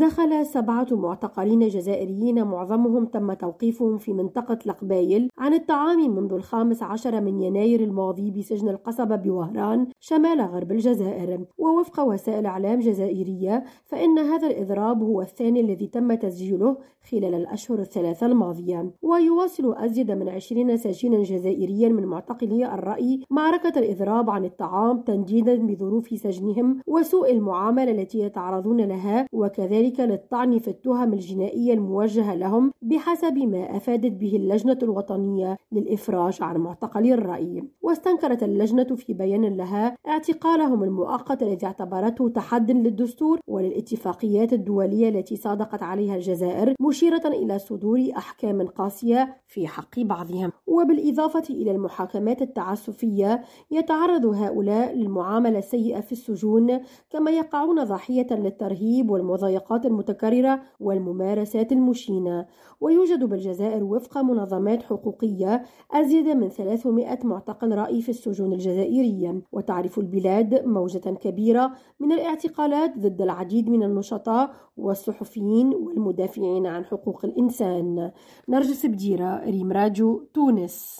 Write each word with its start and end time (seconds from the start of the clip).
دخل 0.00 0.46
سبعة 0.46 0.86
معتقلين 0.90 1.68
جزائريين 1.68 2.44
معظمهم 2.44 3.04
تم 3.04 3.32
توقيفهم 3.32 3.98
في 3.98 4.12
منطقة 4.12 4.58
لقبايل 4.66 5.28
عن 5.38 5.54
الطعام 5.54 6.16
منذ 6.16 6.32
الخامس 6.32 6.82
عشر 6.82 7.20
من 7.20 7.40
يناير 7.40 7.80
الماضي 7.80 8.30
بسجن 8.30 8.68
القصبة 8.68 9.16
بوهران 9.16 9.86
شمال 10.00 10.40
غرب 10.40 10.72
الجزائر. 10.72 11.44
ووفق 11.58 12.00
وسائل 12.00 12.46
إعلام 12.46 12.80
جزائرية 12.80 13.64
فإن 13.86 14.18
هذا 14.18 14.46
الإضراب 14.46 15.02
هو 15.02 15.20
الثاني 15.20 15.60
الذي 15.60 15.86
تم 15.86 16.14
تسجيله 16.14 16.76
خلال 17.10 17.34
الأشهر 17.34 17.78
الثلاثة 17.78 18.26
الماضية. 18.26 18.90
ويواصل 19.02 19.74
أزيد 19.74 20.10
من 20.10 20.28
عشرين 20.28 20.76
سجينا 20.76 21.22
جزائريا 21.22 21.88
من 21.88 22.04
معتقلي 22.06 22.74
الرأي 22.74 23.20
معركة 23.30 23.78
الإضراب 23.78 24.30
عن 24.30 24.44
الطعام 24.44 25.00
تنديدا 25.00 25.56
بظروف 25.66 26.08
سجنهم 26.08 26.80
وسوء 26.86 27.32
المعاملة 27.32 27.90
التي 27.90 28.18
يتعرضون 28.18 28.80
لها 28.80 29.26
وكذلك 29.32 29.89
للطعن 29.98 30.58
في 30.58 30.68
التهم 30.68 31.12
الجنائية 31.12 31.74
الموجهة 31.74 32.34
لهم 32.34 32.72
بحسب 32.82 33.38
ما 33.38 33.76
أفادت 33.76 34.12
به 34.12 34.36
اللجنة 34.36 34.78
الوطنية 34.82 35.56
للإفراج 35.72 36.38
عن 36.42 36.56
معتقلي 36.56 37.14
الرأي. 37.14 37.62
واستنكرت 37.82 38.42
اللجنة 38.42 38.84
في 38.84 39.12
بيان 39.12 39.56
لها 39.56 39.96
اعتقالهم 40.08 40.84
المؤقت 40.84 41.42
الذي 41.42 41.66
اعتبرته 41.66 42.28
تحد 42.28 42.70
للدستور 42.70 43.40
وللاتفاقيات 43.48 44.52
الدولية 44.52 45.08
التي 45.08 45.36
صادقت 45.36 45.82
عليها 45.82 46.16
الجزائر 46.16 46.74
مشيرة 46.80 47.22
إلى 47.26 47.58
صدور 47.58 48.00
أحكام 48.16 48.66
قاسية 48.66 49.36
في 49.46 49.66
حق 49.66 50.00
بعضهم. 50.00 50.52
وبالإضافة 50.66 51.42
إلى 51.50 51.70
المحاكمات 51.70 52.42
التعسفية 52.42 53.42
يتعرض 53.70 54.26
هؤلاء 54.26 54.94
للمعاملة 54.96 55.58
السيئة 55.58 56.00
في 56.00 56.12
السجون 56.12 56.80
كما 57.10 57.30
يقعون 57.30 57.84
ضحية 57.84 58.26
للترهيب 58.30 59.10
والمضايقات 59.10 59.79
المتكررة 59.86 60.60
والممارسات 60.80 61.72
المشينة 61.72 62.46
ويوجد 62.80 63.24
بالجزائر 63.24 63.84
وفق 63.84 64.18
منظمات 64.18 64.82
حقوقية 64.82 65.62
أزيد 65.92 66.28
من 66.28 66.48
300 66.48 67.18
معتقل 67.24 67.74
رأي 67.74 68.02
في 68.02 68.08
السجون 68.08 68.52
الجزائرية. 68.52 69.42
وتعرف 69.52 69.98
البلاد 69.98 70.64
موجة 70.66 71.10
كبيرة 71.10 71.72
من 72.00 72.12
الاعتقالات 72.12 72.98
ضد 72.98 73.22
العديد 73.22 73.68
من 73.68 73.82
النشطاء 73.82 74.50
والصحفيين 74.76 75.74
والمدافعين 75.74 76.66
عن 76.66 76.84
حقوق 76.84 77.24
الإنسان. 77.24 78.10
نرجس 78.48 78.86
بديرة 78.86 79.44
ريم 79.44 79.72
راجو 79.72 80.24
تونس. 80.34 80.96